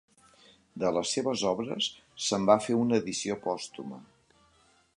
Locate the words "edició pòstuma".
3.03-4.01